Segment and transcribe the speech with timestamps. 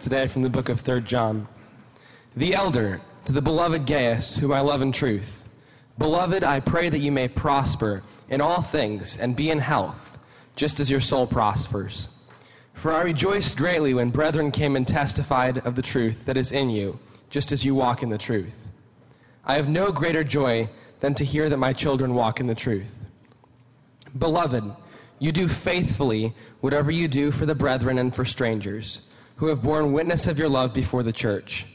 [0.00, 1.46] Today from the book of 3 John.
[2.34, 5.46] The elder, to the beloved Gaius, whom I love in truth.
[5.98, 10.18] Beloved, I pray that you may prosper in all things and be in health,
[10.56, 12.08] just as your soul prospers.
[12.72, 16.70] For I rejoiced greatly when brethren came and testified of the truth that is in
[16.70, 16.98] you,
[17.30, 18.56] just as you walk in the truth.
[19.44, 20.68] I have no greater joy
[21.00, 22.98] than to hear that my children walk in the truth.
[24.18, 24.64] Beloved,
[25.18, 29.02] you do faithfully whatever you do for the brethren and for strangers
[29.36, 31.66] who have borne witness of your love before the church.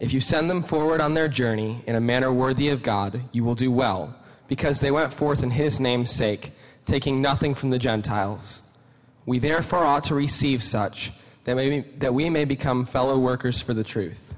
[0.00, 3.44] If you send them forward on their journey in a manner worthy of God, you
[3.44, 4.14] will do well,
[4.48, 6.52] because they went forth in his name's sake,
[6.84, 8.62] taking nothing from the Gentiles.
[9.26, 11.12] We therefore ought to receive such,
[11.44, 14.34] that, may, that we may become fellow workers for the truth.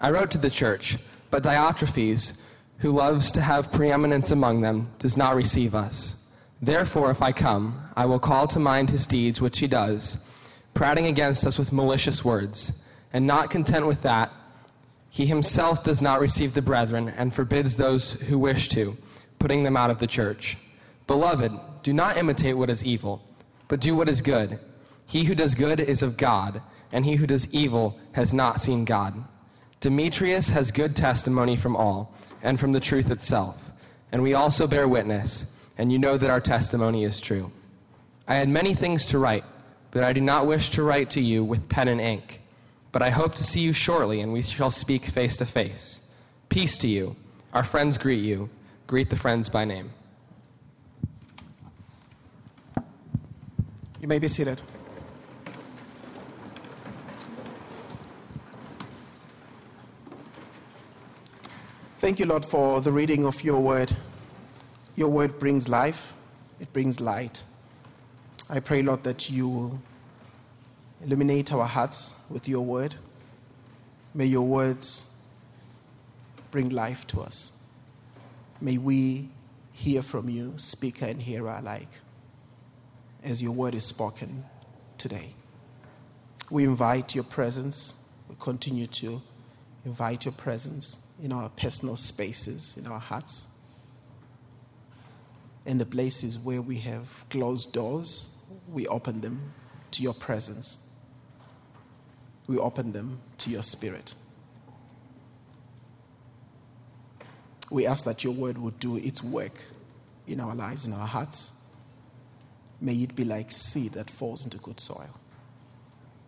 [0.00, 0.98] I wrote to the church,
[1.30, 2.40] but Diotrephes,
[2.78, 6.16] who loves to have preeminence among them, does not receive us.
[6.60, 10.18] Therefore, if I come, I will call to mind his deeds which he does
[10.74, 12.72] prating against us with malicious words.
[13.12, 14.32] And not content with that,
[15.10, 18.96] he himself does not receive the brethren and forbids those who wish to,
[19.38, 20.56] putting them out of the church.
[21.06, 23.20] Beloved, do not imitate what is evil,
[23.66, 24.60] but do what is good.
[25.06, 28.84] He who does good is of God, and he who does evil has not seen
[28.84, 29.24] God.
[29.80, 33.72] Demetrius has good testimony from all, and from the truth itself.
[34.12, 37.50] And we also bear witness, and you know that our testimony is true.
[38.28, 39.44] I had many things to write
[39.90, 42.40] but I do not wish to write to you with pen and ink.
[42.92, 46.02] But I hope to see you shortly, and we shall speak face to face.
[46.48, 47.14] Peace to you.
[47.52, 48.50] Our friends greet you.
[48.86, 49.90] Greet the friends by name.
[54.00, 54.60] You may be seated.
[62.00, 63.94] Thank you, Lord, for the reading of your word.
[64.96, 66.14] Your word brings life,
[66.58, 67.44] it brings light.
[68.52, 69.80] I pray, Lord, that you will
[71.04, 72.96] illuminate our hearts with your word.
[74.12, 75.06] May your words
[76.50, 77.52] bring life to us.
[78.60, 79.28] May we
[79.70, 82.00] hear from you, speaker and hearer alike,
[83.22, 84.44] as your word is spoken
[84.98, 85.32] today.
[86.50, 87.98] We invite your presence.
[88.28, 89.22] We continue to
[89.84, 93.46] invite your presence in our personal spaces, in our hearts,
[95.66, 99.52] in the places where we have closed doors we open them
[99.92, 100.78] to your presence.
[102.46, 104.14] We open them to your spirit.
[107.70, 109.62] We ask that your word would do its work
[110.26, 111.52] in our lives, in our hearts.
[112.80, 115.10] May it be like seed that falls into good soil.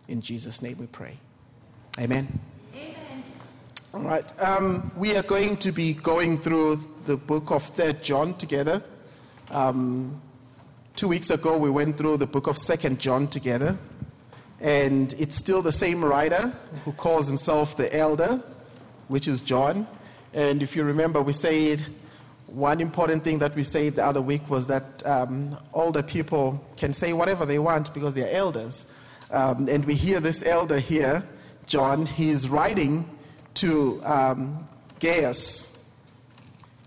[0.07, 1.17] In Jesus' name we pray.
[1.99, 2.39] Amen.
[2.73, 3.23] Amen.
[3.93, 4.41] All right.
[4.41, 8.81] Um, we are going to be going through the book of Third John together.
[9.51, 10.21] Um,
[10.95, 13.75] Two weeks ago, we went through the book of Second John together,
[14.61, 16.53] and it's still the same writer
[16.85, 18.39] who calls himself the elder,
[19.07, 19.87] which is John.
[20.33, 21.83] And if you remember, we said
[22.45, 26.93] one important thing that we said the other week was that um, older people can
[26.93, 28.85] say whatever they want because they're elders.
[29.31, 31.23] Um, and we hear this elder here,
[31.65, 33.09] John, he's writing
[33.55, 35.75] to um, Gaius.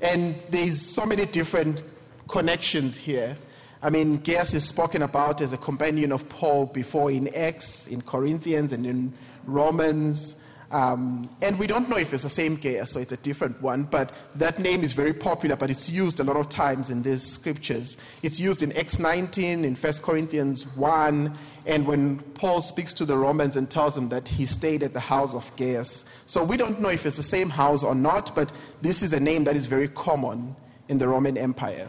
[0.00, 1.82] And there's so many different
[2.28, 3.36] connections here.
[3.82, 8.00] I mean, Gaius is spoken about as a companion of Paul before in Acts, in
[8.00, 9.12] Corinthians, and in
[9.44, 10.36] Romans.
[10.72, 13.84] Um, and we don't know if it's the same Gaius, so it's a different one,
[13.84, 17.22] but that name is very popular, but it's used a lot of times in these
[17.22, 17.96] scriptures.
[18.22, 23.16] It's used in Acts 19, in 1 Corinthians 1, and when Paul speaks to the
[23.16, 26.04] Romans and tells them that he stayed at the house of Gaius.
[26.26, 28.50] So we don't know if it's the same house or not, but
[28.82, 30.56] this is a name that is very common
[30.88, 31.88] in the Roman Empire.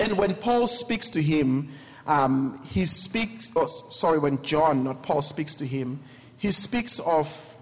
[0.00, 1.68] And when Paul speaks to him,
[2.06, 6.00] um, he speaks, oh, sorry, when John, not Paul, speaks to him,
[6.38, 7.54] he speaks of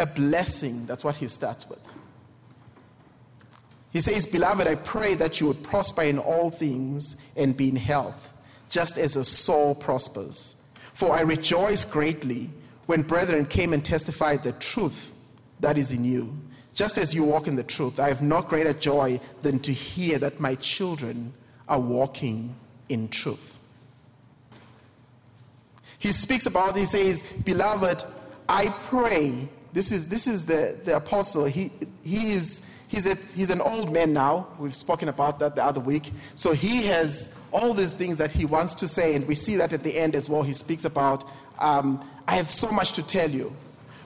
[0.00, 0.86] a blessing.
[0.86, 1.80] That's what he starts with.
[3.92, 7.76] He says, Beloved, I pray that you would prosper in all things and be in
[7.76, 8.32] health,
[8.68, 10.56] just as your soul prospers.
[10.92, 12.50] For I rejoice greatly
[12.86, 15.14] when brethren came and testified the truth
[15.60, 16.36] that is in you.
[16.74, 20.18] Just as you walk in the truth, I have no greater joy than to hear
[20.18, 21.32] that my children
[21.68, 22.54] are walking
[22.88, 23.58] in truth.
[25.98, 28.04] He speaks about, he says, Beloved,
[28.48, 29.48] I pray.
[29.72, 31.46] This is, this is the, the apostle.
[31.46, 31.72] He,
[32.02, 34.48] he is, he's, a, he's an old man now.
[34.58, 36.12] We've spoken about that the other week.
[36.34, 39.72] So he has all these things that he wants to say, and we see that
[39.72, 40.42] at the end as well.
[40.42, 41.24] He speaks about,
[41.58, 43.54] um, I have so much to tell you.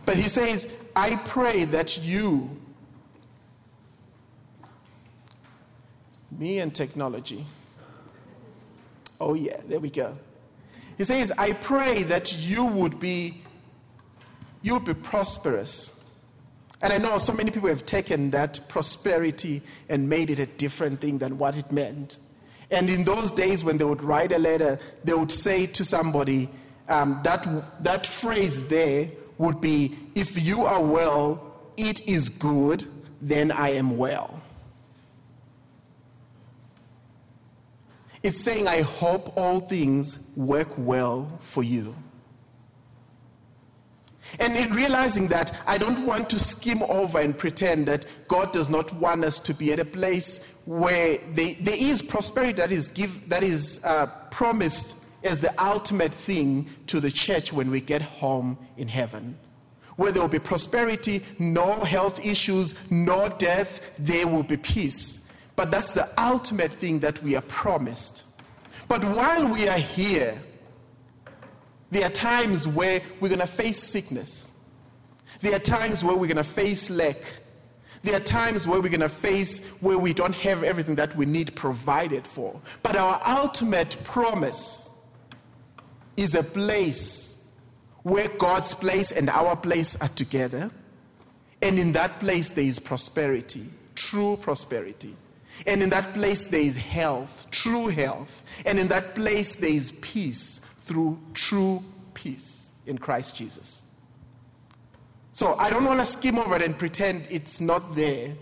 [0.07, 2.49] But he says, I pray that you,
[6.31, 7.47] Me and technology.
[9.21, 10.17] Oh, yeah, there we go.
[10.97, 13.43] He says, I pray that you would be
[14.63, 16.03] you would be prosperous.
[16.83, 21.01] And I know so many people have taken that prosperity and made it a different
[21.01, 22.19] thing than what it meant.
[22.71, 26.51] And in those days, when they would write a letter, they would say to somebody,
[26.89, 27.47] um, that,
[27.83, 32.85] that phrase there would be, If you are well, it is good,
[33.23, 34.41] then I am well.
[38.23, 41.95] It's saying, I hope all things work well for you.
[44.41, 48.69] And in realizing that, I don't want to skim over and pretend that God does
[48.69, 52.89] not want us to be at a place where they, there is prosperity that is,
[52.89, 58.03] give, that is uh, promised as the ultimate thing to the church when we get
[58.03, 59.37] home in heaven.
[59.97, 65.28] Where there will be prosperity, no health issues, no death, there will be peace.
[65.59, 68.23] But that's the ultimate thing that we are promised.
[68.87, 70.41] But while we are here,
[71.91, 74.53] there are times where we're going to face sickness.
[75.41, 77.17] There are times where we're going to face lack.
[78.05, 81.27] There are times where we're going to face where we don't have everything that we
[81.27, 82.61] need provided for.
[82.85, 84.91] But our ultimate promise
[86.17, 87.37] is a place
[88.05, 90.71] where God's place and our place are together.
[91.63, 93.65] And in that place, there is prosperity,
[93.97, 95.17] true prosperity.
[95.67, 98.43] And in that place, there is health, true health.
[98.67, 101.83] And in that place, there is peace, through true
[102.15, 103.85] peace in Christ Jesus.
[105.33, 108.35] So I don't want to skim over it and pretend it's not there.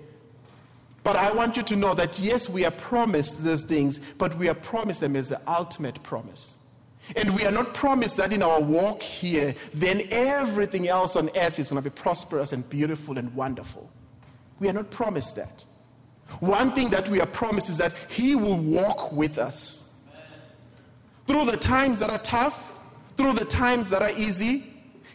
[1.02, 4.48] But I want you to know that yes, we are promised these things, but we
[4.48, 6.58] are promised them as the ultimate promise.
[7.14, 11.58] And we are not promised that in our walk here, then everything else on earth
[11.58, 13.88] is going to be prosperous and beautiful and wonderful.
[14.58, 15.64] We are not promised that.
[16.40, 19.86] One thing that we are promised is that He will walk with us
[21.26, 22.74] through the times that are tough,
[23.16, 24.64] through the times that are easy,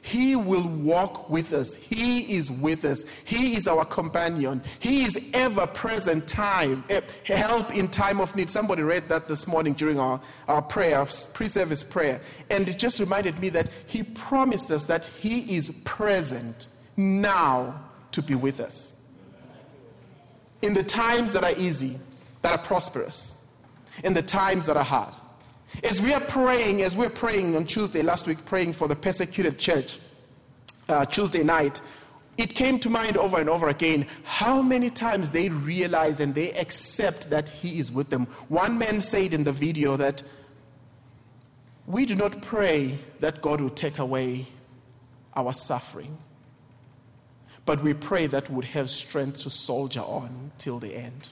[0.01, 1.75] He will walk with us.
[1.75, 3.05] He is with us.
[3.23, 4.61] He is our companion.
[4.79, 8.49] He is ever present time, eh, help in time of need.
[8.49, 12.19] Somebody read that this morning during our, our prayer, pre service prayer.
[12.49, 16.67] And it just reminded me that He promised us that He is present
[16.97, 17.79] now
[18.11, 19.00] to be with us.
[20.61, 21.97] In the times that are easy,
[22.41, 23.45] that are prosperous,
[24.03, 25.13] in the times that are hard.
[25.83, 29.57] As we are praying, as we're praying on Tuesday, last week, praying for the persecuted
[29.57, 29.99] church,
[30.89, 31.81] uh, Tuesday night,
[32.37, 36.51] it came to mind over and over again how many times they realize and they
[36.53, 38.25] accept that He is with them.
[38.47, 40.23] One man said in the video that
[41.87, 44.47] we do not pray that God will take away
[45.35, 46.17] our suffering,
[47.65, 51.29] but we pray that we would have strength to soldier on till the end.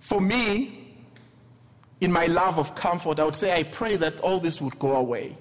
[0.00, 0.94] For me,
[2.00, 4.96] in my love of comfort, I would say, I pray that all this would go
[4.96, 5.36] away.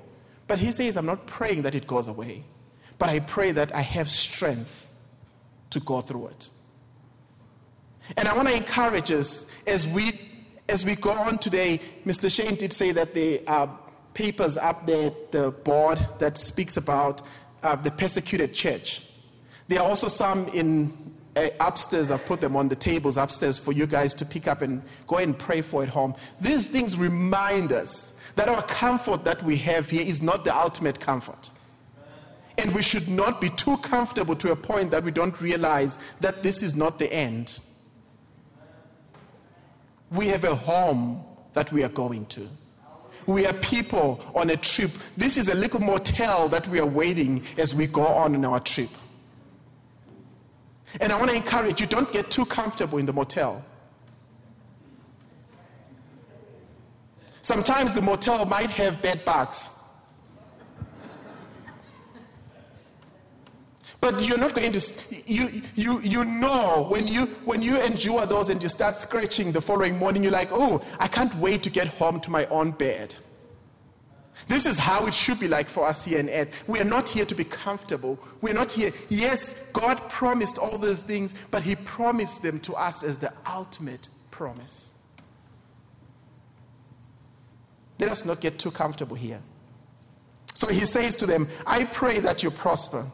[0.48, 2.44] But he says, I'm not praying that it goes away,
[2.98, 4.90] but I pray that I have strength
[5.72, 6.50] to go through it.
[8.18, 10.20] And I want to encourage us as we
[10.68, 11.80] as we go on today.
[12.06, 12.32] Mr.
[12.32, 13.72] Shane did say that there are uh,
[14.14, 17.22] papers up there, the board that speaks about
[17.66, 19.02] uh, the persecuted church.
[19.68, 20.94] There are also some in
[21.36, 22.12] uh, upstairs.
[22.12, 25.18] I've put them on the tables upstairs for you guys to pick up and go
[25.18, 26.14] and pray for at home.
[26.40, 31.00] These things remind us that our comfort that we have here is not the ultimate
[31.00, 31.50] comfort.
[32.58, 36.44] And we should not be too comfortable to a point that we don't realize that
[36.44, 37.60] this is not the end.
[40.12, 41.24] We have a home
[41.54, 42.48] that we are going to.
[43.28, 44.92] We are people on a trip.
[45.18, 48.60] This is a little motel that we are waiting as we go on in our
[48.60, 48.90] trip.
[51.02, 53.64] And I want to encourage you don't get too comfortable in the motel.
[57.42, 59.72] Sometimes the motel might have bed bugs.
[64.06, 64.94] But you're not going to,
[65.26, 69.60] you, you, you know when you, when you endure those and you start scratching the
[69.60, 73.16] following morning, you're like, oh, I can't wait to get home to my own bed.
[74.48, 76.64] This is how it should be like for us here on earth.
[76.68, 78.20] We are not here to be comfortable.
[78.42, 78.94] We're not here.
[79.10, 84.10] Yes, God promised all those things, but He promised them to us as the ultimate
[84.30, 84.94] promise.
[88.00, 89.42] Let us not get too comfortable here.
[90.54, 93.08] So He says to them, I pray that you prosper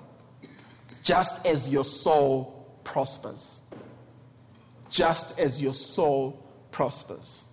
[1.01, 3.61] just as your soul prospers.
[4.89, 7.45] Just as your soul prospers.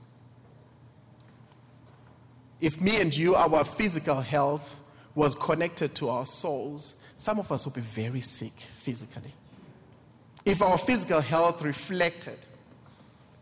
[2.61, 4.81] If me and you, our physical health
[5.15, 9.33] was connected to our souls, some of us would be very sick physically.
[10.45, 12.39] If our physical health reflected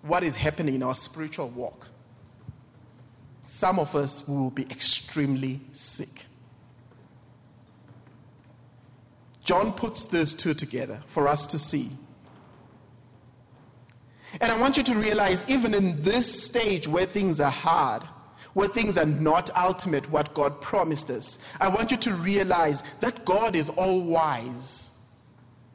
[0.02, 1.88] what is happening in our spiritual walk,
[3.42, 6.26] some of us will be extremely sick.
[9.46, 11.88] John puts these two together for us to see.
[14.40, 18.02] And I want you to realize, even in this stage where things are hard,
[18.54, 23.24] where things are not ultimate, what God promised us, I want you to realize that
[23.24, 24.90] God is all wise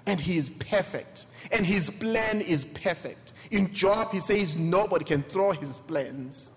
[0.05, 3.31] and He is perfect, and His plan is perfect.
[3.51, 6.51] In Job, He says nobody can throw His plans.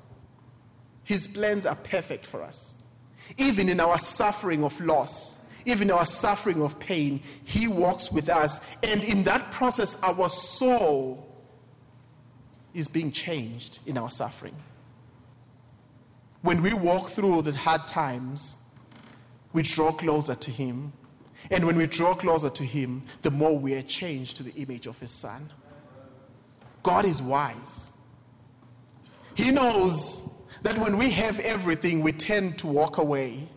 [1.04, 2.78] His plans are perfect for us.
[3.38, 8.60] Even in our suffering of loss, even our suffering of pain, He walks with us.
[8.82, 11.28] And in that process, our soul
[12.74, 14.54] is being changed in our suffering.
[16.42, 18.58] When we walk through the hard times,
[19.52, 20.92] we draw closer to Him.
[21.50, 24.86] And when we draw closer to Him, the more we are changed to the image
[24.86, 25.50] of His Son.
[26.82, 27.92] God is wise.
[29.34, 30.22] He knows
[30.62, 33.48] that when we have everything, we tend to walk away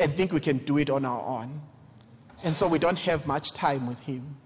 [0.00, 1.60] and think we can do it on our own.
[2.42, 4.36] And so we don't have much time with Him.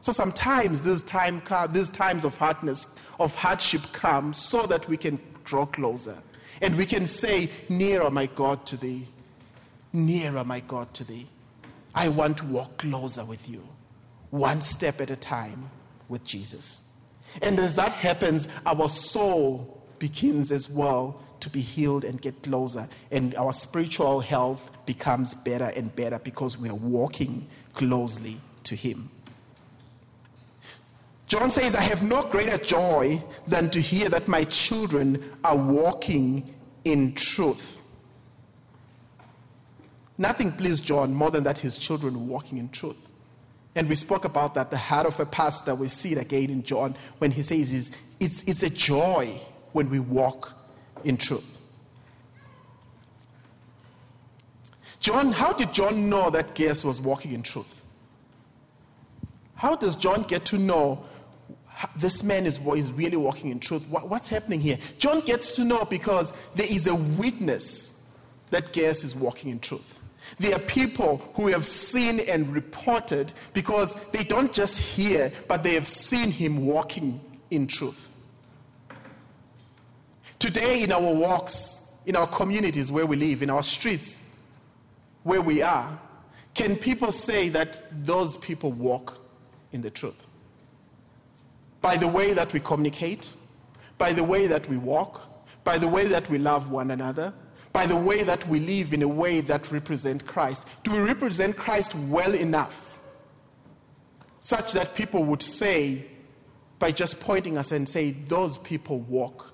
[0.00, 2.88] So sometimes these, time come, these times of hardness,
[3.20, 6.18] of hardship come so that we can draw closer.
[6.60, 9.06] And we can say, Nearer, my God, to thee.
[9.92, 11.26] Nearer, my God, to thee.
[11.94, 13.62] I want to walk closer with you,
[14.30, 15.70] one step at a time
[16.08, 16.80] with Jesus.
[17.42, 22.88] And as that happens, our soul begins as well to be healed and get closer.
[23.12, 29.08] And our spiritual health becomes better and better because we are walking closely to Him.
[31.28, 36.52] John says, I have no greater joy than to hear that my children are walking
[36.84, 37.80] in truth.
[40.18, 43.08] Nothing pleased John more than that his children were walking in truth.
[43.76, 45.76] And we spoke about that, the heart of a pastor.
[45.76, 49.40] We see it again in John when he says, it's, it's a joy
[49.72, 50.52] when we walk
[51.04, 51.58] in truth.
[55.00, 57.82] John, how did John know that Gaius was walking in truth?
[59.54, 61.04] How does John get to know
[61.96, 63.86] this man is, is really walking in truth?
[63.88, 64.78] What, what's happening here?
[64.98, 68.00] John gets to know because there is a witness
[68.50, 69.98] that Gaius is walking in truth.
[70.38, 75.74] There are people who have seen and reported because they don't just hear, but they
[75.74, 78.08] have seen him walking in truth.
[80.42, 84.18] Today, in our walks, in our communities where we live, in our streets
[85.22, 86.00] where we are,
[86.52, 89.18] can people say that those people walk
[89.70, 90.26] in the truth?
[91.80, 93.36] By the way that we communicate,
[93.98, 95.20] by the way that we walk,
[95.62, 97.32] by the way that we love one another,
[97.72, 100.66] by the way that we live in a way that represent Christ.
[100.82, 102.98] Do we represent Christ well enough
[104.40, 106.04] such that people would say,
[106.80, 109.51] by just pointing us and say, those people walk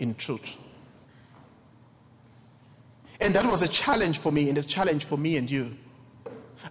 [0.00, 0.56] in truth.
[3.20, 5.76] And that was a challenge for me, and a challenge for me and you.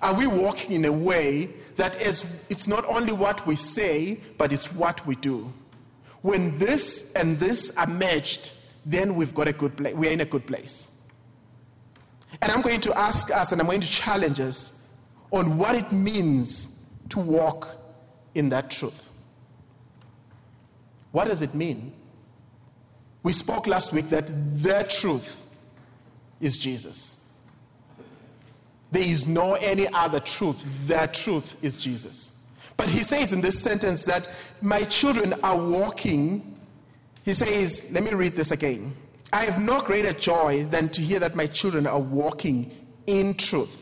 [0.02, 4.52] Are we walking in a way that is, it's not only what we say, but
[4.52, 5.52] it's what we do?
[6.22, 8.54] When this and this are matched,
[8.86, 9.94] then we've got a good place.
[9.94, 10.90] We're in a good place.
[12.42, 14.84] And I'm going to ask us and I'm going to challenge us
[15.32, 17.78] on what it means to walk
[18.36, 19.10] in that truth.
[21.12, 21.94] What does it mean?
[23.24, 24.28] We spoke last week that
[24.62, 25.42] the truth
[26.42, 27.16] is Jesus.
[28.92, 30.64] There is no any other truth.
[30.86, 32.34] The truth is Jesus.
[32.76, 34.30] But he says in this sentence that
[34.62, 36.58] my children are walking.
[37.24, 38.94] He says, let me read this again.
[39.32, 42.72] I have no greater joy than to hear that my children are walking
[43.08, 43.80] in truth.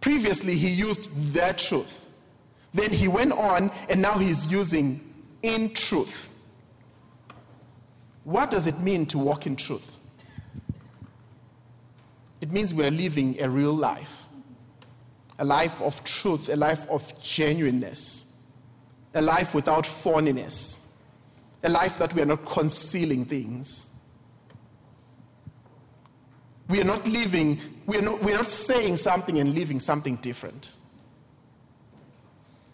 [0.00, 2.06] Previously, he used the truth.
[2.74, 5.00] Then he went on, and now he's using
[5.42, 6.28] in truth.
[8.28, 10.00] What does it mean to walk in truth?
[12.42, 14.26] It means we are living a real life,
[15.38, 18.30] a life of truth, a life of genuineness,
[19.14, 20.88] a life without phoniness,
[21.62, 23.86] a life that we are not concealing things.
[26.68, 30.16] We are not living, we are not, we are not saying something and living something
[30.16, 30.74] different.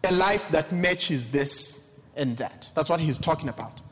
[0.02, 2.70] A life that matches this and that.
[2.74, 3.82] That's what he's talking about.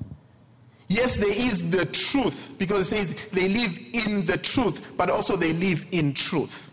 [0.92, 5.37] Yes, there is the truth because it says they live in the truth, but also
[5.37, 6.70] they live in truth.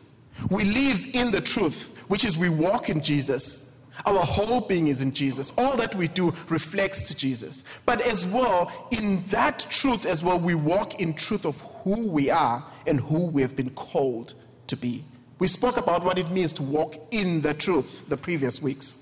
[0.50, 3.74] We live in the truth, which is we walk in Jesus.
[4.06, 5.54] Our whole being is in Jesus.
[5.58, 7.64] All that we do reflects to Jesus.
[7.86, 12.30] But as well, in that truth as well, we walk in truth of who we
[12.30, 14.34] are and who we have been called
[14.68, 15.06] to be.
[15.40, 19.02] We spoke about what it means to walk in the truth the previous weeks.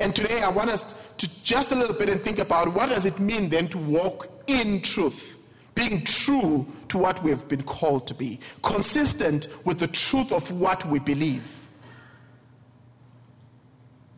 [0.00, 3.04] And today I want us to just a little bit and think about what does
[3.04, 5.38] it mean then to walk in truth,
[5.74, 10.50] being true to what we have been called to be, consistent with the truth of
[10.50, 11.68] what we believe.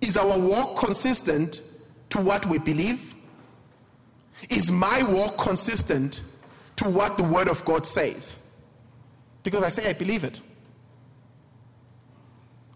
[0.00, 1.62] Is our walk consistent
[2.10, 3.14] to what we believe?
[4.50, 6.22] Is my walk consistent
[6.76, 8.42] to what the Word of God says?
[9.42, 10.42] Because I say I believe it.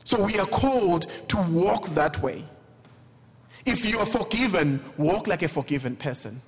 [0.04, 2.44] So we are called to walk that way.
[3.66, 6.40] If you are forgiven, walk like a forgiven person.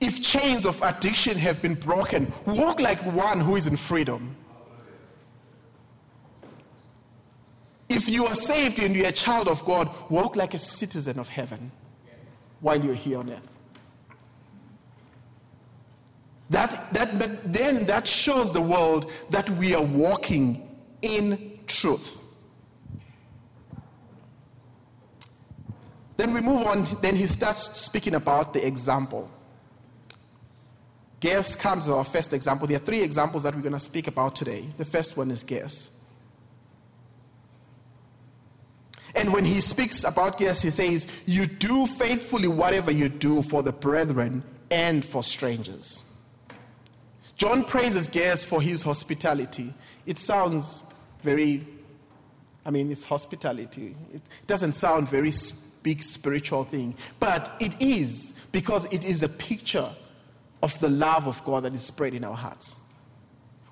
[0.00, 4.36] If chains of addiction have been broken, walk like one who is in freedom.
[7.88, 11.28] If you are saved and you're a child of God, walk like a citizen of
[11.28, 11.70] heaven
[12.60, 13.60] while you're here on earth.
[16.50, 22.18] That, that, but then that shows the world that we are walking in truth.
[26.16, 29.30] Then we move on, then he starts speaking about the example.
[31.20, 32.66] Gaius comes as our first example.
[32.66, 34.64] There are three examples that we're going to speak about today.
[34.76, 35.92] The first one is Gaius.
[39.14, 43.62] And when he speaks about Gaius, he says, You do faithfully whatever you do for
[43.62, 46.02] the brethren and for strangers.
[47.36, 49.72] John praises Gaius for his hospitality.
[50.04, 50.82] It sounds
[51.22, 51.66] very,
[52.64, 53.94] I mean, it's hospitality.
[54.12, 55.32] It doesn't sound very
[55.82, 59.90] big spiritual thing, but it is because it is a picture
[60.62, 62.78] of the love of God that is spread in our hearts.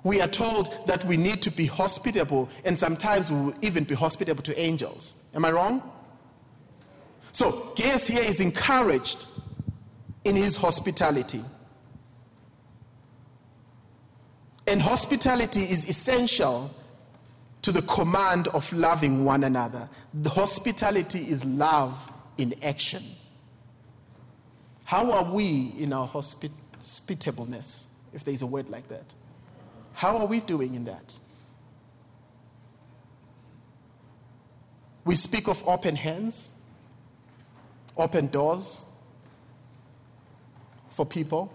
[0.03, 3.95] We are told that we need to be hospitable, and sometimes we will even be
[3.95, 5.17] hospitable to angels.
[5.35, 5.91] Am I wrong?
[7.33, 9.27] So, Gaius here is encouraged
[10.25, 11.43] in his hospitality.
[14.67, 16.71] And hospitality is essential
[17.63, 19.89] to the command of loving one another.
[20.13, 21.97] The hospitality is love
[22.37, 23.03] in action.
[24.85, 26.07] How are we in our
[26.85, 29.15] hospitableness, if there is a word like that?
[29.95, 31.19] How are we doing in that?
[35.07, 36.53] We speak of open hands,
[37.97, 38.85] open doors
[40.89, 41.51] for people.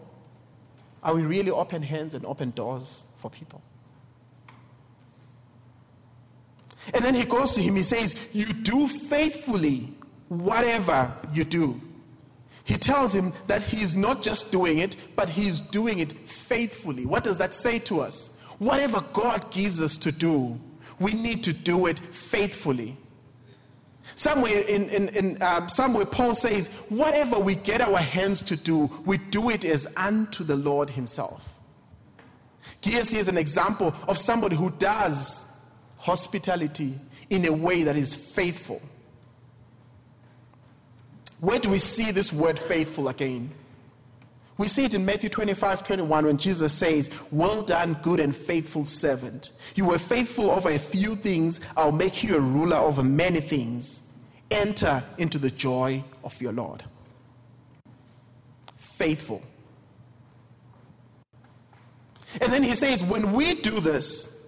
[1.04, 3.62] Are we really open hands and open doors for people?
[6.94, 9.94] And then he goes to him, he says, You do faithfully
[10.28, 11.80] whatever you do.
[12.70, 17.04] He tells him that he's not just doing it, but he's doing it faithfully.
[17.04, 18.38] What does that say to us?
[18.60, 20.60] Whatever God gives us to do,
[21.00, 22.96] we need to do it faithfully.
[24.14, 28.86] Somewhere in, in, in um, somewhere Paul says, whatever we get our hands to do,
[29.04, 31.60] we do it as unto the Lord Himself.
[32.82, 35.48] Here is an example of somebody who does
[35.98, 36.94] hospitality
[37.32, 38.80] in a way that is faithful.
[41.40, 43.52] Where do we see this word faithful again?
[44.58, 48.84] We see it in Matthew 25 21 when Jesus says, Well done, good and faithful
[48.84, 49.54] servant.
[49.76, 54.02] You were faithful over a few things, I'll make you a ruler over many things.
[54.52, 56.84] Enter into the joy of your Lord.
[58.76, 59.42] Faithful.
[62.42, 64.46] And then he says, When we do this,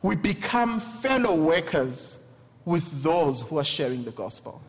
[0.00, 2.18] we become fellow workers
[2.64, 4.62] with those who are sharing the gospel.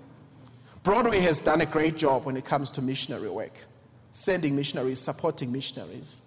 [0.83, 3.53] Broadway has done a great job when it comes to missionary work,
[4.11, 6.21] sending missionaries, supporting missionaries.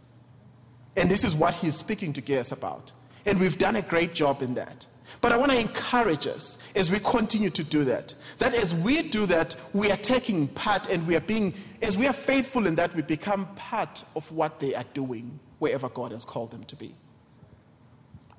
[0.96, 2.92] And this is what he's speaking to Gaius about.
[3.26, 4.86] And we've done a great job in that.
[5.20, 9.02] But I want to encourage us as we continue to do that, that as we
[9.02, 12.74] do that, we are taking part and we are being, as we are faithful in
[12.76, 16.76] that, we become part of what they are doing wherever God has called them to
[16.76, 16.94] be.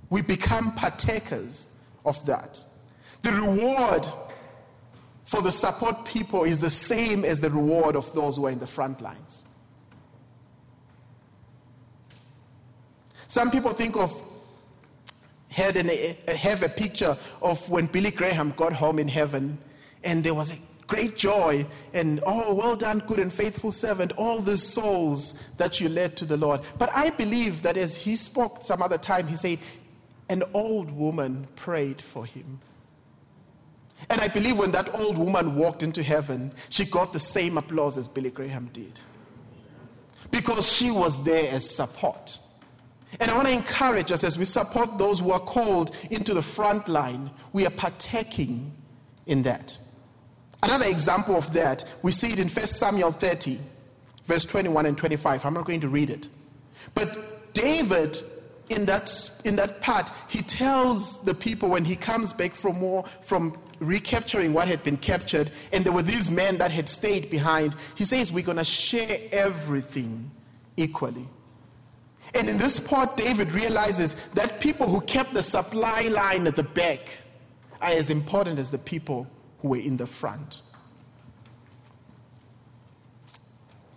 [0.10, 1.72] We become partakers
[2.06, 2.62] of that.
[3.22, 4.08] The reward
[5.26, 8.60] for the support people is the same as the reward of those who are in
[8.60, 9.44] the front lines.
[13.28, 14.24] Some people think of
[15.50, 15.90] had an,
[16.36, 19.58] have a picture of when Billy Graham got home in heaven
[20.04, 20.58] and there was a
[20.88, 25.90] great joy and oh well done good and faithful servant all the souls that you
[25.90, 29.36] led to the lord but i believe that as he spoke some other time he
[29.36, 29.58] said
[30.30, 32.60] an old woman prayed for him
[34.10, 37.98] and I believe when that old woman walked into heaven, she got the same applause
[37.98, 39.00] as Billy Graham did.
[40.32, 42.40] Because she was there as support.
[43.20, 46.42] And I want to encourage us as we support those who are called into the
[46.42, 48.74] front line, we are partaking
[49.28, 49.80] in that.
[50.62, 53.60] Another example of that, we see it in 1 Samuel 30,
[54.26, 55.46] verse 21 and 25.
[55.46, 56.28] I'm not going to read it.
[56.94, 58.22] But David
[58.70, 63.06] in that, in that part, he tells the people when he comes back from war,
[63.22, 67.76] from recapturing what had been captured, and there were these men that had stayed behind,
[67.96, 70.32] he says, We're going to share everything
[70.78, 71.28] equally.
[72.34, 76.64] And in this part, David realizes that people who kept the supply line at the
[76.64, 77.10] back
[77.82, 79.28] are as important as the people
[79.60, 80.62] who were in the front.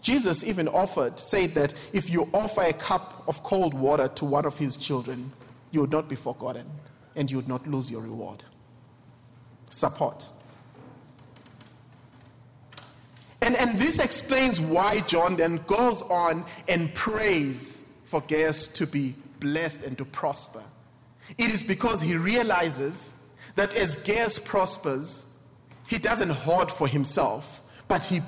[0.00, 4.46] Jesus even offered, said that if you offer a cup of cold water to one
[4.46, 5.32] of his children,
[5.70, 6.66] you would not be forgotten
[7.16, 8.42] and you would not lose your reward.
[9.70, 10.28] Support.
[13.42, 19.14] And, and this explains why John then goes on and prays for Gaius to be
[19.40, 20.62] blessed and to prosper.
[21.37, 23.14] It is because he realizes
[23.54, 25.26] that as Gaius prospers,
[25.87, 28.20] he doesn't hoard for himself, but he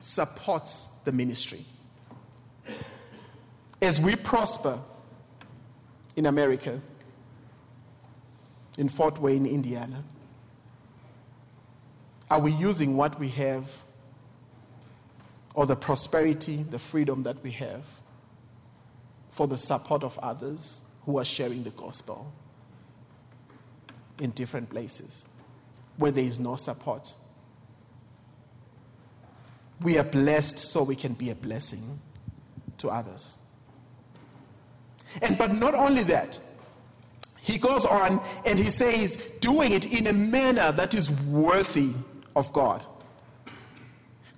[0.00, 1.64] supports the ministry.
[3.80, 4.78] As we prosper
[6.16, 6.80] in America,
[8.76, 10.02] in Fort Wayne, Indiana,
[12.28, 13.70] are we using what we have
[15.54, 17.84] or the prosperity, the freedom that we have
[19.30, 22.32] for the support of others who are sharing the gospel
[24.18, 25.24] in different places
[25.98, 27.14] where there is no support?
[29.80, 32.00] We are blessed so we can be a blessing
[32.78, 33.36] to others.
[35.22, 36.38] And but not only that,
[37.40, 41.92] he goes on and he says, doing it in a manner that is worthy
[42.34, 42.84] of God.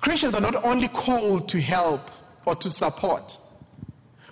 [0.01, 2.11] Christians are not only called to help
[2.44, 3.38] or to support,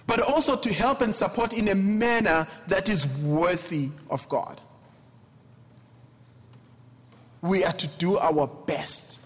[0.07, 4.61] but also to help and support in a manner that is worthy of God.
[7.42, 9.21] We are to do our best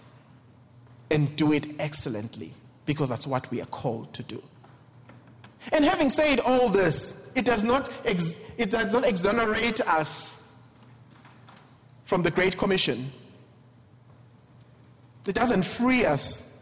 [1.11, 2.53] and do it excellently
[2.85, 4.41] because that's what we are called to do.
[5.71, 10.41] And having said all this, it does not, ex- it does not exonerate us
[12.03, 13.11] from the Great Commission.
[15.27, 16.57] It doesn't free us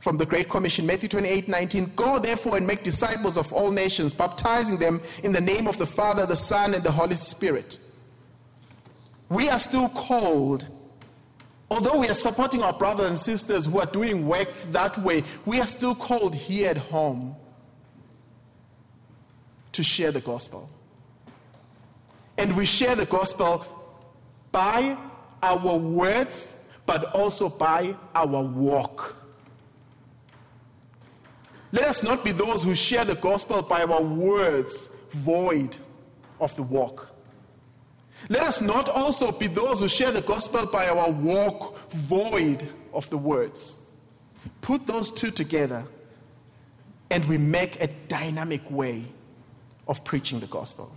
[0.00, 0.84] from the Great Commission.
[0.84, 1.92] Matthew 28 19.
[1.96, 5.86] Go therefore and make disciples of all nations, baptizing them in the name of the
[5.86, 7.78] Father, the Son, and the Holy Spirit.
[9.28, 10.66] We are still called
[11.72, 15.58] Although we are supporting our brothers and sisters who are doing work that way, we
[15.58, 17.34] are still called here at home
[19.72, 20.68] to share the gospel.
[22.36, 23.64] And we share the gospel
[24.52, 24.98] by
[25.42, 29.16] our words, but also by our walk.
[31.72, 35.78] Let us not be those who share the gospel by our words, void
[36.38, 37.11] of the walk.
[38.28, 43.08] Let us not also be those who share the gospel by our walk void of
[43.10, 43.78] the words.
[44.60, 45.84] Put those two together,
[47.10, 49.04] and we make a dynamic way
[49.88, 50.90] of preaching the gospel.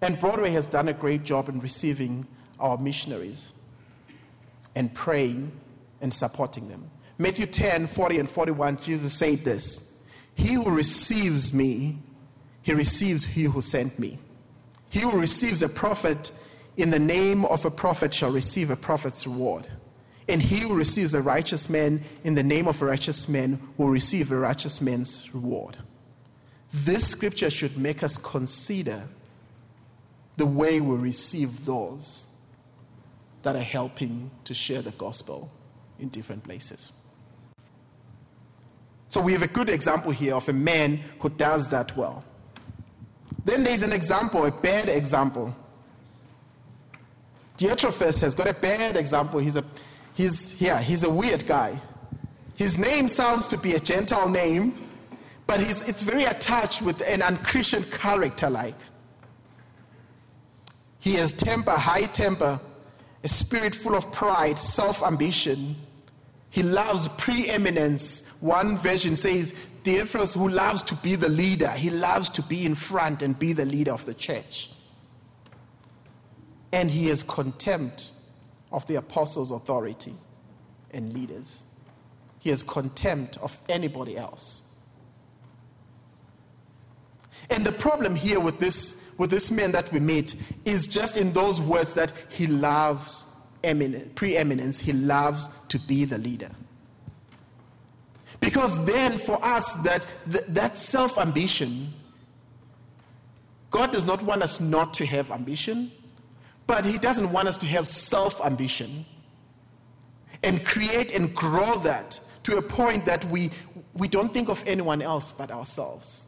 [0.00, 2.26] And Broadway has done a great job in receiving
[2.60, 3.52] our missionaries
[4.74, 5.52] and praying
[6.00, 6.88] and supporting them.
[7.18, 9.92] Matthew 10 40 and 41, Jesus said this
[10.34, 11.98] He who receives me,
[12.62, 14.18] he receives he who sent me.
[14.90, 16.32] He who receives a prophet
[16.76, 19.66] in the name of a prophet shall receive a prophet's reward.
[20.28, 23.88] And he who receives a righteous man in the name of a righteous man will
[23.88, 25.76] receive a righteous man's reward.
[26.72, 29.08] This scripture should make us consider
[30.36, 32.28] the way we receive those
[33.42, 35.50] that are helping to share the gospel
[35.98, 36.92] in different places.
[39.08, 42.22] So we have a good example here of a man who does that well.
[43.48, 45.56] Then there's an example, a bad example.
[47.56, 49.40] Diotrephes has got a bad example.
[49.40, 49.64] He's a,
[50.12, 51.80] he's, yeah, he's a weird guy.
[52.56, 54.74] His name sounds to be a Gentile name,
[55.46, 58.76] but he's, it's very attached with an unchristian character like.
[60.98, 62.60] He has temper, high temper,
[63.24, 65.74] a spirit full of pride, self ambition.
[66.50, 68.28] He loves preeminence.
[68.40, 69.54] One version says
[69.84, 71.70] Theophilus who loves to be the leader.
[71.70, 74.70] He loves to be in front and be the leader of the church.
[76.72, 78.12] And he has contempt
[78.70, 80.14] of the apostles' authority
[80.92, 81.64] and leaders.
[82.40, 84.62] He has contempt of anybody else.
[87.50, 91.32] And the problem here with this, with this man that we meet is just in
[91.32, 93.34] those words that he loves
[94.14, 96.50] preeminence, he loves to be the leader.
[98.40, 101.92] Because then, for us, that, that self ambition,
[103.70, 105.90] God does not want us not to have ambition,
[106.66, 109.04] but He doesn't want us to have self ambition
[110.42, 113.50] and create and grow that to a point that we,
[113.94, 116.24] we don't think of anyone else but ourselves.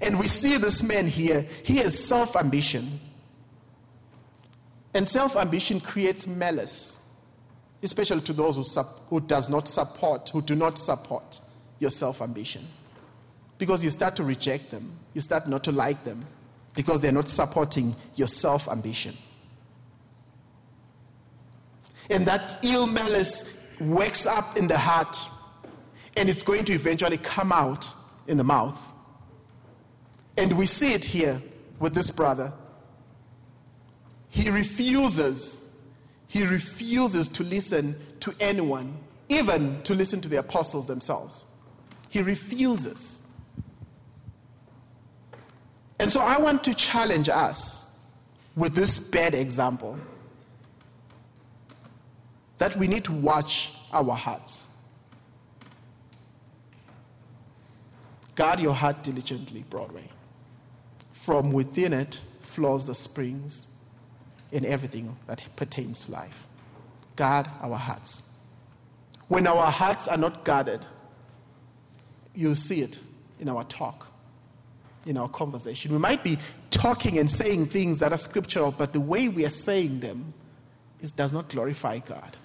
[0.00, 3.00] And we see this man here, he has self ambition.
[4.94, 6.98] And self ambition creates malice
[7.82, 11.40] especially to those who, sub, who does not support, who do not support
[11.78, 12.66] your self-ambition.
[13.58, 14.92] Because you start to reject them.
[15.14, 16.24] You start not to like them
[16.74, 19.16] because they're not supporting your self-ambition.
[22.10, 23.44] And that ill malice
[23.80, 25.16] wakes up in the heart
[26.16, 27.90] and it's going to eventually come out
[28.26, 28.78] in the mouth.
[30.36, 31.40] And we see it here
[31.78, 32.52] with this brother.
[34.28, 35.61] He refuses,
[36.32, 38.96] he refuses to listen to anyone,
[39.28, 41.44] even to listen to the apostles themselves.
[42.08, 43.20] He refuses.
[46.00, 47.84] And so I want to challenge us
[48.56, 49.98] with this bad example
[52.56, 54.68] that we need to watch our hearts.
[58.36, 60.08] Guard your heart diligently, Broadway.
[61.12, 63.66] From within it flows the springs
[64.52, 66.46] in everything that pertains to life.
[67.16, 68.22] Guard our hearts.
[69.28, 70.84] When our hearts are not guarded,
[72.34, 73.00] you see it
[73.40, 74.06] in our talk,
[75.06, 75.90] in our conversation.
[75.92, 76.38] We might be
[76.70, 80.32] talking and saying things that are scriptural, but the way we are saying them
[81.00, 82.36] is, does not glorify God.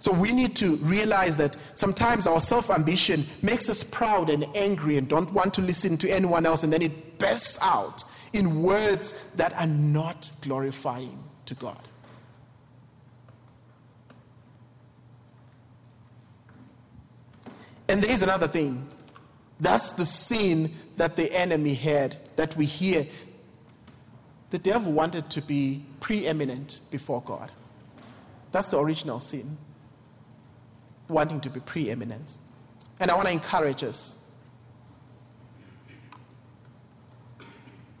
[0.00, 4.96] So we need to realize that sometimes our self ambition makes us proud and angry
[4.96, 9.14] and don't want to listen to anyone else, and then it bursts out in words
[9.36, 11.80] that are not glorifying to God.
[17.88, 18.86] And there is another thing.
[19.60, 23.06] That's the sin that the enemy had that we hear.
[24.50, 27.50] The devil wanted to be preeminent before God.
[28.52, 29.56] That's the original sin
[31.08, 32.38] wanting to be preeminent.
[33.00, 34.16] And I want to encourage us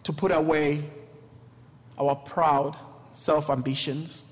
[0.08, 0.82] to put away
[1.98, 2.74] our proud
[3.12, 4.24] self ambitions.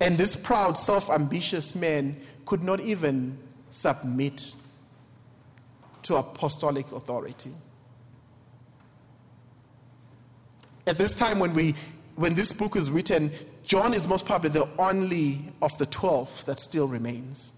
[0.00, 3.38] And this proud, self ambitious man could not even
[3.70, 4.54] submit
[6.04, 7.52] to apostolic authority.
[10.86, 11.74] At this time, when, we,
[12.16, 13.30] when this book is written,
[13.66, 17.52] John is most probably the only of the 12 that still remains.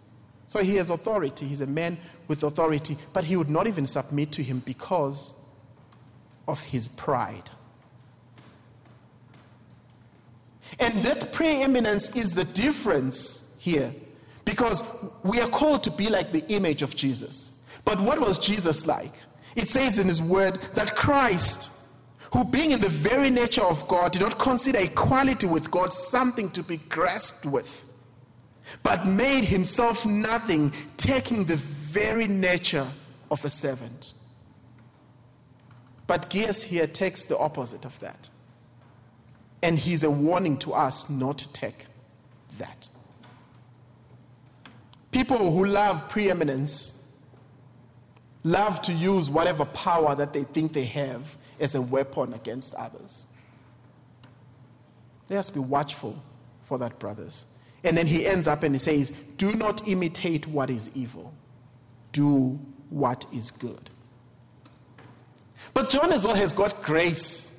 [0.49, 1.47] So he has authority.
[1.47, 5.33] He's a man with authority, but he would not even submit to him because
[6.49, 7.51] of his pride.
[10.79, 13.93] And that preeminence is the difference here
[14.45, 14.83] because
[15.23, 17.53] we are called to be like the image of Jesus.
[17.85, 19.13] But what was Jesus like?
[19.57, 21.73] It says in his word that Christ
[22.33, 26.51] who, being in the very nature of God, did not consider equality with God something
[26.51, 27.85] to be grasped with,
[28.83, 32.89] but made himself nothing, taking the very nature
[33.31, 34.15] of a servant.
[36.11, 38.31] But Gaius here takes the opposite of that.
[39.63, 41.87] And he's a warning to us not to take
[42.59, 42.89] that.
[45.13, 47.01] People who love preeminence
[48.43, 53.27] love to use whatever power that they think they have as a weapon against others.
[55.29, 56.21] Let us be watchful
[56.65, 57.47] for that, brothers.
[57.85, 61.33] And then he ends up and he says, Do not imitate what is evil,
[62.11, 63.90] do what is good.
[65.75, 67.51] But John as well has got grace.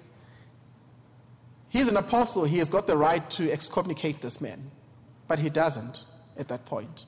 [1.70, 4.72] He's an apostle, he has got the right to excommunicate this man,
[5.28, 6.04] but he doesn't
[6.38, 7.06] at that point.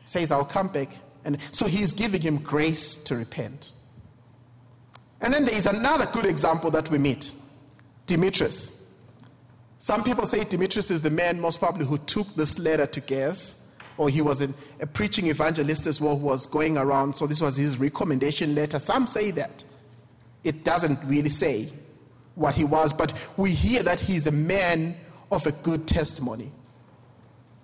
[0.00, 0.88] He says, I'll come back.
[1.24, 3.72] And so he's giving him grace to repent.
[5.20, 7.34] And then there is another good example that we meet
[8.06, 8.72] Demetrius.
[9.78, 13.62] Some people say Demetrius is the man, most probably, who took this letter to Gaius,
[13.98, 14.48] or he was a,
[14.80, 18.78] a preaching evangelist as well who was going around, so this was his recommendation letter.
[18.78, 19.64] Some say that.
[20.44, 21.72] It doesn't really say
[22.34, 24.96] what he was, but we hear that he's a man
[25.30, 26.52] of a good testimony.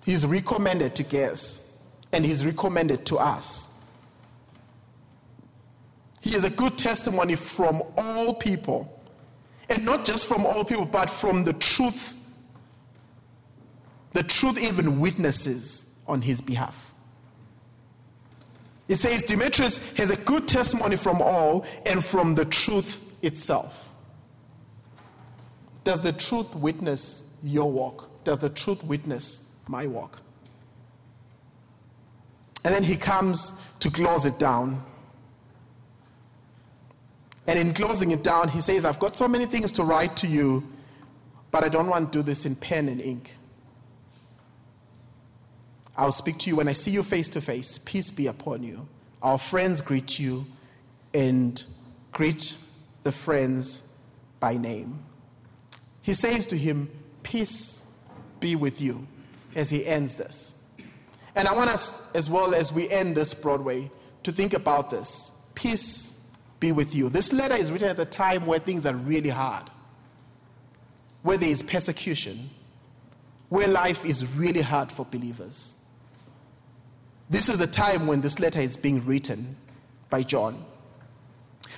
[0.05, 1.71] He's recommended to Gaius,
[2.13, 3.69] and he's recommended to us.
[6.21, 9.01] He is a good testimony from all people.
[9.69, 12.15] And not just from all people, but from the truth.
[14.13, 16.92] The truth even witnesses on his behalf.
[18.93, 23.91] It says Demetrius has a good testimony from all and from the truth itself.
[25.83, 28.23] Does the truth witness your walk?
[28.25, 30.21] Does the truth witness my walk?
[32.65, 34.85] And then he comes to close it down
[37.47, 40.27] and in closing it down, he says, I've got so many things to write to
[40.27, 40.63] you,
[41.51, 43.35] but I don't want to do this in pen and ink.
[45.97, 47.79] I'll speak to you when I see you face to face.
[47.79, 48.89] Peace be upon you.
[49.23, 50.47] Our friends greet you
[51.15, 51.65] and
[52.13, 52.57] greet
[53.05, 53.83] the friends
[54.41, 55.03] by name.
[56.03, 56.91] He says to him,
[57.23, 57.85] Peace
[58.41, 59.07] be with you,
[59.55, 60.55] as he ends this.
[61.37, 63.91] And I want us, as well as we end this Broadway,
[64.25, 65.31] to think about this.
[65.55, 66.13] Peace
[66.59, 67.09] be with you.
[67.09, 69.71] This letter is written at a time where things are really hard.
[71.23, 72.51] where there is persecution,
[73.49, 75.75] where life is really hard for believers.
[77.33, 79.57] This is the time when this letter is being written
[80.11, 80.62] by John.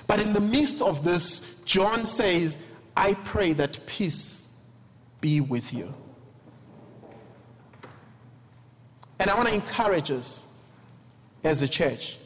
[0.05, 2.57] But in the midst of this, John says,
[2.97, 4.49] I pray that peace
[5.21, 5.93] be with you.
[9.17, 10.45] And I want to encourage us
[11.45, 12.17] as a church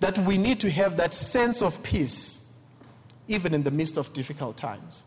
[0.00, 2.52] that we need to have that sense of peace
[3.28, 5.04] even in the midst of difficult times.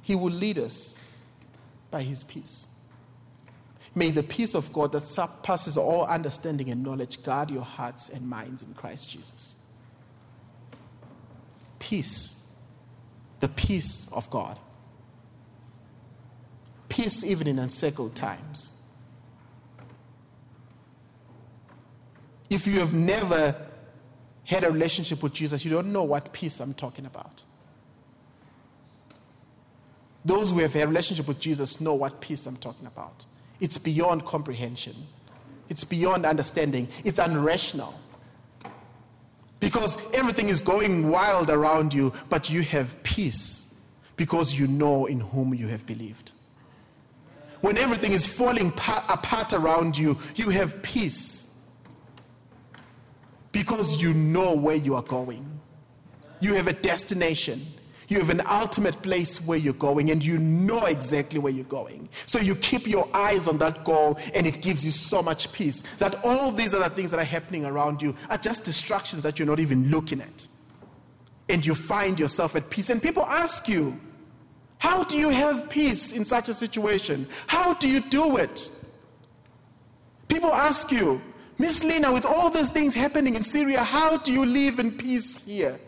[0.00, 0.96] He will lead us
[1.90, 2.68] by His peace.
[3.94, 8.28] May the peace of God that surpasses all understanding and knowledge guard your hearts and
[8.28, 9.56] minds in Christ Jesus.
[11.78, 12.50] Peace,
[13.40, 14.58] the peace of God.
[16.88, 18.72] Peace even in unsettled times.
[22.50, 23.54] If you have never
[24.44, 27.42] had a relationship with Jesus, you don't know what peace I'm talking about.
[30.24, 33.24] Those who have a relationship with Jesus know what peace I'm talking about.
[33.60, 34.94] It's beyond comprehension,
[35.68, 37.94] it's beyond understanding, it's unrational.
[39.60, 43.74] Because everything is going wild around you, but you have peace
[44.16, 46.32] because you know in whom you have believed.
[47.60, 51.52] When everything is falling apart around you, you have peace
[53.50, 55.44] because you know where you are going.
[56.40, 57.66] You have a destination.
[58.08, 62.08] You have an ultimate place where you're going, and you know exactly where you're going.
[62.24, 65.82] So you keep your eyes on that goal, and it gives you so much peace
[65.98, 69.46] that all these other things that are happening around you are just distractions that you're
[69.46, 70.46] not even looking at.
[71.50, 72.88] And you find yourself at peace.
[72.88, 73.98] And people ask you,
[74.78, 77.26] How do you have peace in such a situation?
[77.46, 78.70] How do you do it?
[80.28, 81.20] People ask you,
[81.58, 85.36] Miss Lena, with all these things happening in Syria, how do you live in peace
[85.44, 85.78] here?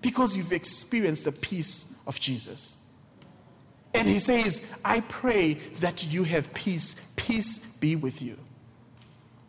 [0.00, 2.76] Because you've experienced the peace of Jesus.
[3.94, 6.94] And he says, I pray that you have peace.
[7.16, 8.36] Peace be with you.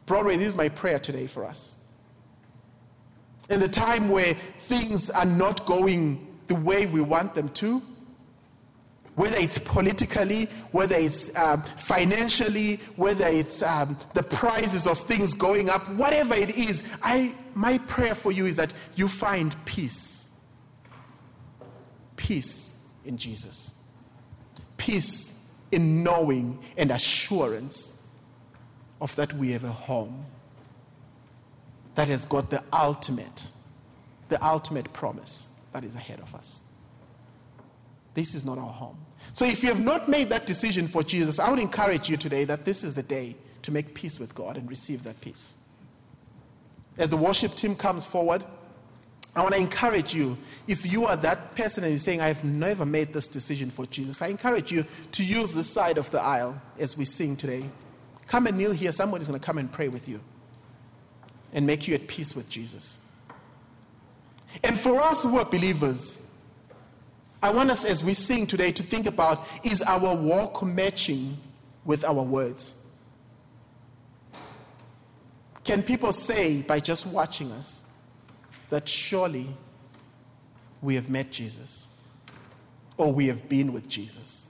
[0.05, 1.75] Broadway, this is my prayer today for us.
[3.49, 7.81] In the time where things are not going the way we want them to,
[9.15, 15.69] whether it's politically, whether it's um, financially, whether it's um, the prices of things going
[15.69, 20.18] up, whatever it is, I, my prayer for you is that you find peace.
[22.29, 23.71] Peace in Jesus.
[24.77, 25.33] Peace
[25.71, 28.03] in knowing and assurance
[29.01, 30.25] of that we have a home
[31.95, 33.47] that has got the ultimate,
[34.27, 36.61] the ultimate promise that is ahead of us.
[38.13, 38.99] This is not our home.
[39.33, 42.43] So if you have not made that decision for Jesus, I would encourage you today
[42.43, 45.55] that this is the day to make peace with God and receive that peace.
[46.95, 48.43] As the worship team comes forward,
[49.39, 52.85] I want to encourage you, if you are that person and you're saying, I've never
[52.85, 56.61] made this decision for Jesus, I encourage you to use this side of the aisle
[56.77, 57.63] as we sing today.
[58.27, 58.91] Come and kneel here.
[58.91, 60.19] Somebody's going to come and pray with you
[61.53, 62.97] and make you at peace with Jesus.
[64.63, 66.21] And for us who are believers,
[67.41, 71.37] I want us, as we sing today, to think about is our walk matching
[71.85, 72.73] with our words?
[75.63, 77.83] Can people say by just watching us
[78.69, 79.47] that surely
[80.81, 81.87] we have met Jesus
[82.97, 84.45] or we have been with Jesus?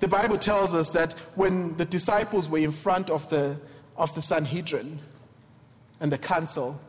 [0.00, 3.56] The Bible tells us that when the disciples were in front of the,
[3.96, 5.00] of the Sanhedrin
[6.00, 6.80] and the council,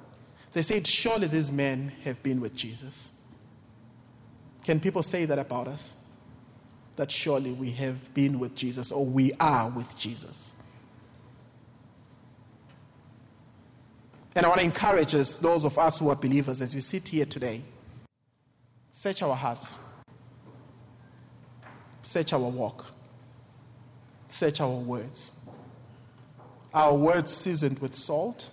[0.53, 3.11] they said, Surely these men have been with Jesus.
[4.63, 5.95] Can people say that about us?
[6.95, 10.53] That surely we have been with Jesus or we are with Jesus.
[14.39, 17.09] And I want to encourage us, those of us who are believers, as we sit
[17.09, 17.61] here today,
[18.89, 19.79] search our hearts,
[21.99, 22.85] search our walk,
[24.29, 25.33] search our words.
[26.73, 28.49] Our words seasoned with salt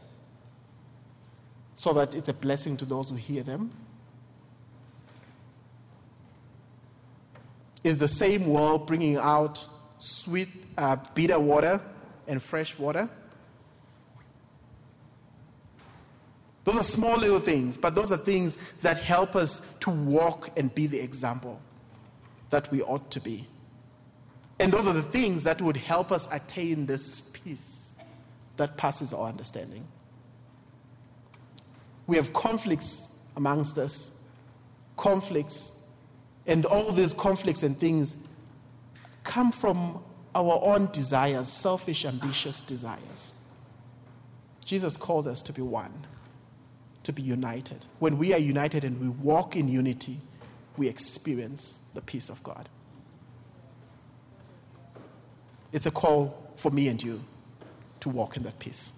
[1.76, 3.70] so that it's a blessing to those who hear them?
[7.84, 9.64] Is the same well bringing out
[9.99, 11.80] sweet, uh, bitter water
[12.26, 13.09] and fresh water?
[16.77, 20.74] Those are small little things, but those are things that help us to walk and
[20.74, 21.59] be the example
[22.51, 23.47] that we ought to be.
[24.61, 27.93] And those are the things that would help us attain this peace
[28.59, 29.89] that passes our understanding.
[32.07, 34.11] We have conflicts amongst us,
[34.99, 35.72] conflicts,
[36.47, 38.18] and all these conflicts and things
[39.24, 40.05] come from
[40.35, 43.33] our own desires, selfish, ambitious desires.
[44.66, 46.07] Jesus called us to be one,
[47.07, 47.85] to be united.
[48.01, 50.17] When we are united and we walk in unity,
[50.77, 52.69] we experience the peace of God.
[55.73, 57.23] It's a call for me and you
[58.01, 58.93] to walk in that peace.